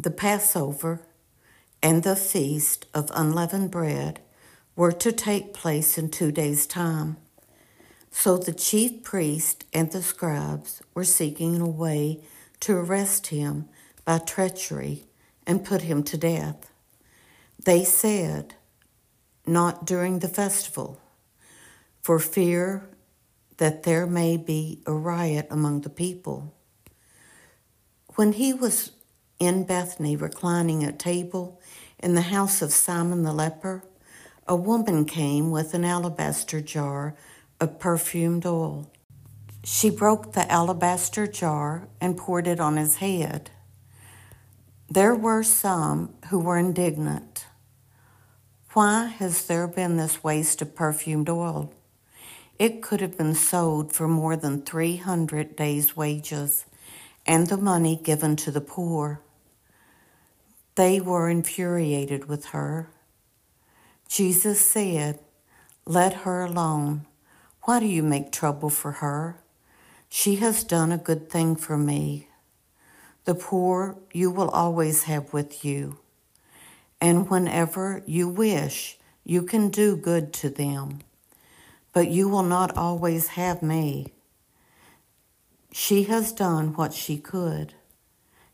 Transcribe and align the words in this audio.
The 0.00 0.12
Passover 0.12 1.00
and 1.82 2.04
the 2.04 2.14
Feast 2.14 2.86
of 2.94 3.10
Unleavened 3.14 3.72
Bread 3.72 4.20
were 4.76 4.92
to 4.92 5.10
take 5.10 5.52
place 5.52 5.98
in 5.98 6.08
two 6.08 6.30
days' 6.30 6.68
time. 6.68 7.16
So 8.12 8.36
the 8.36 8.52
chief 8.52 9.02
priest 9.02 9.64
and 9.72 9.90
the 9.90 10.00
scribes 10.04 10.80
were 10.94 11.02
seeking 11.02 11.60
a 11.60 11.68
way 11.68 12.20
to 12.60 12.76
arrest 12.76 13.28
him 13.28 13.68
by 14.04 14.18
treachery 14.18 15.02
and 15.48 15.64
put 15.64 15.82
him 15.82 16.04
to 16.04 16.16
death. 16.16 16.70
They 17.64 17.82
said, 17.82 18.54
Not 19.48 19.84
during 19.84 20.20
the 20.20 20.28
festival, 20.28 21.00
for 22.02 22.20
fear 22.20 22.88
that 23.56 23.82
there 23.82 24.06
may 24.06 24.36
be 24.36 24.80
a 24.86 24.92
riot 24.92 25.48
among 25.50 25.80
the 25.80 25.90
people. 25.90 26.54
When 28.14 28.34
he 28.34 28.52
was 28.52 28.92
in 29.38 29.64
Bethany, 29.64 30.16
reclining 30.16 30.84
at 30.84 30.98
table 30.98 31.60
in 31.98 32.14
the 32.14 32.22
house 32.22 32.62
of 32.62 32.72
Simon 32.72 33.22
the 33.22 33.32
leper, 33.32 33.84
a 34.46 34.56
woman 34.56 35.04
came 35.04 35.50
with 35.50 35.74
an 35.74 35.84
alabaster 35.84 36.60
jar 36.60 37.14
of 37.60 37.78
perfumed 37.78 38.46
oil. 38.46 38.90
She 39.64 39.90
broke 39.90 40.32
the 40.32 40.50
alabaster 40.50 41.26
jar 41.26 41.88
and 42.00 42.16
poured 42.16 42.46
it 42.46 42.60
on 42.60 42.76
his 42.76 42.96
head. 42.96 43.50
There 44.88 45.14
were 45.14 45.42
some 45.42 46.14
who 46.30 46.38
were 46.38 46.56
indignant. 46.56 47.46
Why 48.72 49.06
has 49.06 49.46
there 49.46 49.66
been 49.66 49.96
this 49.96 50.24
waste 50.24 50.62
of 50.62 50.74
perfumed 50.74 51.28
oil? 51.28 51.74
It 52.58 52.80
could 52.80 53.00
have 53.00 53.16
been 53.16 53.34
sold 53.34 53.92
for 53.92 54.08
more 54.08 54.36
than 54.36 54.62
300 54.62 55.54
days' 55.54 55.96
wages 55.96 56.64
and 57.26 57.46
the 57.48 57.56
money 57.56 58.00
given 58.02 58.34
to 58.36 58.50
the 58.50 58.60
poor. 58.60 59.20
They 60.78 61.00
were 61.00 61.28
infuriated 61.28 62.26
with 62.26 62.54
her. 62.54 62.88
Jesus 64.06 64.64
said, 64.64 65.18
Let 65.84 66.22
her 66.22 66.42
alone. 66.42 67.04
Why 67.64 67.80
do 67.80 67.86
you 67.86 68.04
make 68.04 68.30
trouble 68.30 68.70
for 68.70 68.92
her? 69.02 69.40
She 70.08 70.36
has 70.36 70.62
done 70.62 70.92
a 70.92 70.96
good 70.96 71.28
thing 71.28 71.56
for 71.56 71.76
me. 71.76 72.28
The 73.24 73.34
poor 73.34 73.98
you 74.12 74.30
will 74.30 74.50
always 74.50 75.02
have 75.02 75.32
with 75.32 75.64
you, 75.64 75.98
and 77.00 77.28
whenever 77.28 78.04
you 78.06 78.28
wish, 78.28 78.98
you 79.24 79.42
can 79.42 79.70
do 79.70 79.96
good 79.96 80.32
to 80.34 80.48
them. 80.48 81.00
But 81.92 82.06
you 82.06 82.28
will 82.28 82.44
not 82.44 82.76
always 82.76 83.30
have 83.30 83.64
me. 83.64 84.12
She 85.72 86.04
has 86.04 86.30
done 86.30 86.74
what 86.74 86.94
she 86.94 87.18
could. 87.18 87.74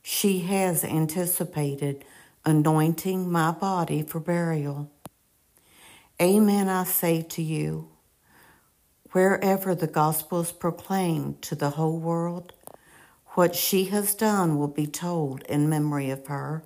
She 0.03 0.41
has 0.41 0.85
anticipated 0.85 2.03
anointing 2.45 3.31
my 3.31 3.51
body 3.51 4.03
for 4.03 4.21
burial. 4.21 4.91
Amen, 6.21 6.69
I 6.69 6.85
say 6.85 7.23
to 7.23 7.43
you, 7.43 7.89
wherever 9.13 9.75
the 9.75 9.87
gospel 9.87 10.41
is 10.41 10.53
proclaimed 10.53 11.43
to 11.43 11.55
the 11.55 11.71
whole 11.71 11.99
world, 11.99 12.53
what 13.29 13.55
she 13.55 13.87
has 13.87 14.15
done 14.15 14.59
will 14.59 14.69
be 14.69 14.87
told 14.87 15.43
in 15.43 15.69
memory 15.69 16.11
of 16.11 16.27
her. 16.27 16.63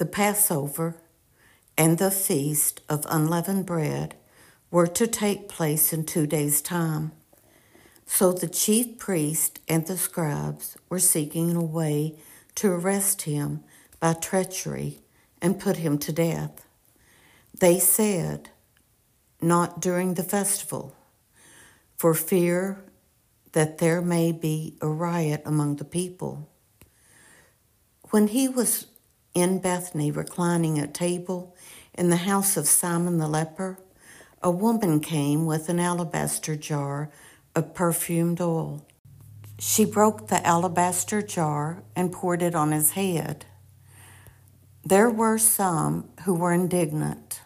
The 0.00 0.06
Passover 0.06 0.96
and 1.76 1.98
the 1.98 2.10
feast 2.10 2.80
of 2.88 3.04
unleavened 3.10 3.66
bread 3.66 4.14
were 4.70 4.86
to 4.86 5.06
take 5.06 5.46
place 5.46 5.92
in 5.92 6.06
two 6.06 6.26
days' 6.26 6.62
time. 6.62 7.12
So 8.06 8.32
the 8.32 8.48
chief 8.48 8.96
priest 8.96 9.60
and 9.68 9.86
the 9.86 9.98
scribes 9.98 10.78
were 10.88 11.00
seeking 11.00 11.54
a 11.54 11.62
way 11.62 12.16
to 12.54 12.72
arrest 12.72 13.22
him 13.22 13.62
by 14.00 14.14
treachery 14.14 15.00
and 15.42 15.60
put 15.60 15.76
him 15.76 15.98
to 15.98 16.12
death. 16.12 16.66
They 17.60 17.78
said, 17.78 18.48
Not 19.42 19.82
during 19.82 20.14
the 20.14 20.22
festival, 20.22 20.96
for 21.98 22.14
fear 22.14 22.82
that 23.52 23.76
there 23.76 24.00
may 24.00 24.32
be 24.32 24.78
a 24.80 24.88
riot 24.88 25.42
among 25.44 25.76
the 25.76 25.84
people. 25.84 26.48
When 28.08 28.28
he 28.28 28.48
was 28.48 28.86
in 29.34 29.58
Bethany 29.58 30.10
reclining 30.10 30.78
at 30.78 30.94
table 30.94 31.54
in 31.94 32.10
the 32.10 32.16
house 32.16 32.56
of 32.56 32.66
Simon 32.66 33.18
the 33.18 33.28
leper, 33.28 33.78
a 34.42 34.50
woman 34.50 35.00
came 35.00 35.46
with 35.46 35.68
an 35.68 35.78
alabaster 35.78 36.56
jar 36.56 37.10
of 37.54 37.74
perfumed 37.74 38.40
oil. 38.40 38.86
She 39.58 39.84
broke 39.84 40.28
the 40.28 40.44
alabaster 40.46 41.20
jar 41.20 41.82
and 41.94 42.12
poured 42.12 42.42
it 42.42 42.54
on 42.54 42.72
his 42.72 42.92
head. 42.92 43.44
There 44.82 45.10
were 45.10 45.36
some 45.36 46.08
who 46.24 46.34
were 46.34 46.54
indignant. 46.54 47.42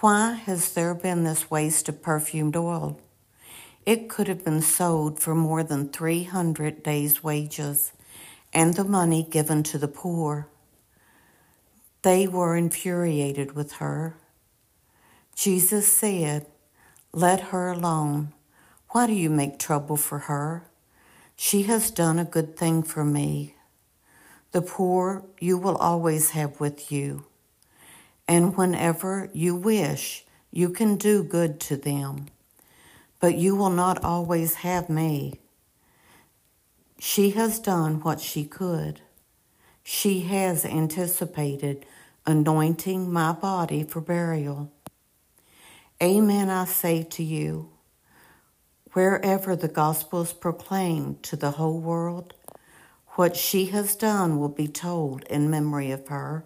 Why 0.00 0.32
has 0.34 0.74
there 0.74 0.94
been 0.94 1.24
this 1.24 1.50
waste 1.50 1.88
of 1.88 2.02
perfumed 2.02 2.56
oil? 2.56 3.00
It 3.86 4.08
could 4.08 4.28
have 4.28 4.44
been 4.44 4.60
sold 4.60 5.20
for 5.20 5.34
more 5.34 5.62
than 5.62 5.88
300 5.88 6.82
days' 6.82 7.24
wages 7.24 7.92
and 8.52 8.74
the 8.74 8.84
money 8.84 9.26
given 9.28 9.62
to 9.62 9.78
the 9.78 9.88
poor. 9.88 10.48
They 12.02 12.26
were 12.26 12.56
infuriated 12.56 13.54
with 13.54 13.74
her. 13.74 14.16
Jesus 15.36 15.86
said, 15.86 16.46
Let 17.12 17.40
her 17.50 17.70
alone. 17.70 18.32
Why 18.90 19.06
do 19.06 19.12
you 19.12 19.30
make 19.30 19.58
trouble 19.58 19.96
for 19.96 20.20
her? 20.20 20.64
She 21.36 21.62
has 21.62 21.90
done 21.90 22.18
a 22.18 22.24
good 22.24 22.56
thing 22.56 22.82
for 22.82 23.04
me. 23.04 23.54
The 24.50 24.62
poor 24.62 25.24
you 25.40 25.56
will 25.56 25.76
always 25.76 26.30
have 26.30 26.60
with 26.60 26.92
you, 26.92 27.24
and 28.28 28.56
whenever 28.56 29.30
you 29.32 29.56
wish, 29.56 30.26
you 30.50 30.68
can 30.68 30.96
do 30.96 31.22
good 31.22 31.58
to 31.60 31.76
them, 31.76 32.26
but 33.18 33.36
you 33.36 33.56
will 33.56 33.70
not 33.70 34.04
always 34.04 34.56
have 34.56 34.90
me. 34.90 35.40
She 36.98 37.30
has 37.30 37.58
done 37.58 38.00
what 38.00 38.20
she 38.20 38.44
could. 38.44 39.00
She 39.82 40.20
has 40.22 40.64
anticipated 40.64 41.84
anointing 42.26 43.12
my 43.12 43.32
body 43.32 43.82
for 43.82 44.00
burial. 44.00 44.70
Amen, 46.02 46.50
I 46.50 46.64
say 46.64 47.02
to 47.02 47.22
you 47.22 47.70
Wherever 48.92 49.56
the 49.56 49.68
gospel 49.68 50.20
is 50.20 50.32
proclaimed 50.32 51.22
to 51.22 51.36
the 51.36 51.52
whole 51.52 51.80
world, 51.80 52.34
what 53.14 53.36
she 53.36 53.66
has 53.66 53.96
done 53.96 54.38
will 54.38 54.50
be 54.50 54.68
told 54.68 55.22
in 55.24 55.50
memory 55.50 55.90
of 55.90 56.08
her. 56.08 56.44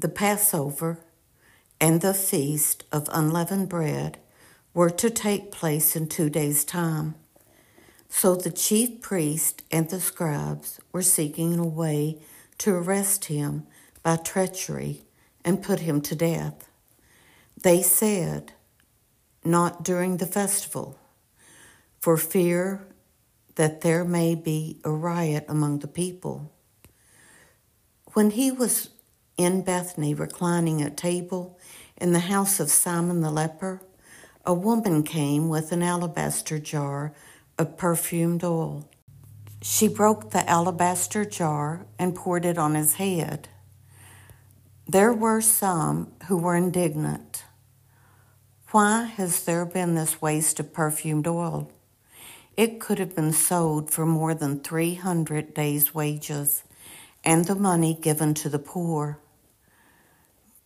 The 0.00 0.08
Passover 0.08 0.98
and 1.78 2.00
the 2.00 2.14
Feast 2.14 2.84
of 2.90 3.10
Unleavened 3.12 3.68
Bread 3.68 4.16
were 4.72 4.88
to 4.88 5.10
take 5.10 5.52
place 5.52 5.94
in 5.94 6.08
two 6.08 6.30
days' 6.30 6.64
time. 6.64 7.16
So 8.08 8.34
the 8.34 8.50
chief 8.50 9.02
priest 9.02 9.62
and 9.70 9.90
the 9.90 10.00
scribes 10.00 10.80
were 10.90 11.02
seeking 11.02 11.58
a 11.58 11.66
way 11.66 12.18
to 12.60 12.72
arrest 12.72 13.26
him 13.26 13.66
by 14.02 14.16
treachery 14.16 15.02
and 15.44 15.62
put 15.62 15.80
him 15.80 16.00
to 16.00 16.16
death. 16.16 16.70
They 17.62 17.82
said, 17.82 18.54
Not 19.44 19.84
during 19.84 20.16
the 20.16 20.24
festival, 20.24 20.98
for 21.98 22.16
fear 22.16 22.86
that 23.56 23.82
there 23.82 24.06
may 24.06 24.34
be 24.34 24.80
a 24.82 24.90
riot 24.90 25.44
among 25.46 25.80
the 25.80 25.88
people. 25.88 26.50
When 28.14 28.30
he 28.30 28.50
was 28.50 28.88
in 29.44 29.62
Bethany 29.62 30.14
reclining 30.14 30.82
at 30.82 30.96
table 30.96 31.58
in 31.96 32.12
the 32.12 32.20
house 32.20 32.60
of 32.60 32.70
Simon 32.70 33.20
the 33.20 33.30
leper, 33.30 33.80
a 34.44 34.54
woman 34.54 35.02
came 35.02 35.48
with 35.48 35.72
an 35.72 35.82
alabaster 35.82 36.58
jar 36.58 37.12
of 37.58 37.76
perfumed 37.76 38.44
oil. 38.44 38.88
She 39.62 39.88
broke 39.88 40.30
the 40.30 40.48
alabaster 40.48 41.24
jar 41.24 41.86
and 41.98 42.14
poured 42.14 42.44
it 42.44 42.58
on 42.58 42.74
his 42.74 42.94
head. 42.94 43.48
There 44.86 45.12
were 45.12 45.40
some 45.40 46.12
who 46.26 46.36
were 46.36 46.56
indignant. 46.56 47.44
Why 48.70 49.04
has 49.04 49.44
there 49.44 49.64
been 49.64 49.94
this 49.94 50.22
waste 50.22 50.60
of 50.60 50.72
perfumed 50.72 51.26
oil? 51.26 51.70
It 52.56 52.80
could 52.80 52.98
have 52.98 53.14
been 53.14 53.32
sold 53.32 53.90
for 53.90 54.04
more 54.04 54.34
than 54.34 54.60
300 54.60 55.54
days' 55.54 55.94
wages 55.94 56.62
and 57.24 57.44
the 57.44 57.54
money 57.54 57.94
given 58.00 58.34
to 58.34 58.48
the 58.48 58.58
poor. 58.58 59.18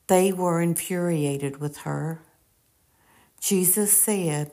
They 0.07 0.33
were 0.33 0.61
infuriated 0.61 1.61
with 1.61 1.79
her. 1.79 2.21
Jesus 3.41 3.93
said, 3.93 4.51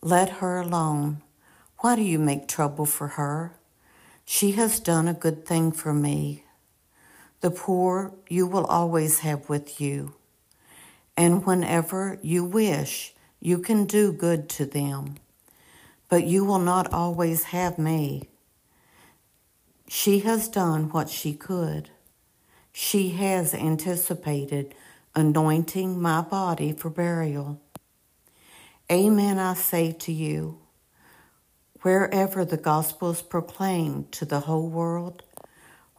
Let 0.00 0.28
her 0.40 0.58
alone. 0.58 1.22
Why 1.78 1.96
do 1.96 2.02
you 2.02 2.18
make 2.18 2.48
trouble 2.48 2.86
for 2.86 3.08
her? 3.08 3.52
She 4.24 4.52
has 4.52 4.80
done 4.80 5.08
a 5.08 5.14
good 5.14 5.46
thing 5.46 5.72
for 5.72 5.94
me. 5.94 6.44
The 7.40 7.50
poor 7.50 8.12
you 8.28 8.46
will 8.46 8.64
always 8.66 9.20
have 9.20 9.48
with 9.48 9.80
you, 9.80 10.14
and 11.16 11.46
whenever 11.46 12.18
you 12.20 12.44
wish, 12.44 13.14
you 13.40 13.58
can 13.58 13.84
do 13.84 14.12
good 14.12 14.48
to 14.50 14.66
them. 14.66 15.14
But 16.08 16.26
you 16.26 16.44
will 16.44 16.58
not 16.58 16.92
always 16.92 17.44
have 17.44 17.78
me. 17.78 18.28
She 19.86 20.20
has 20.20 20.48
done 20.48 20.90
what 20.90 21.08
she 21.08 21.32
could. 21.32 21.90
She 22.80 23.08
has 23.10 23.54
anticipated 23.54 24.72
anointing 25.12 26.00
my 26.00 26.20
body 26.20 26.72
for 26.72 26.90
burial. 26.90 27.60
Amen, 28.90 29.40
I 29.40 29.54
say 29.54 29.90
to 29.90 30.12
you, 30.12 30.60
wherever 31.82 32.44
the 32.44 32.56
gospel 32.56 33.10
is 33.10 33.20
proclaimed 33.20 34.12
to 34.12 34.24
the 34.24 34.38
whole 34.38 34.68
world, 34.68 35.24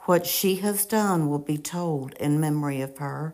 what 0.05 0.25
she 0.25 0.55
has 0.63 0.85
done 0.85 1.29
will 1.29 1.37
be 1.37 1.57
told 1.57 2.13
in 2.13 2.39
memory 2.39 2.79
of 2.79 2.97
her. 2.99 3.33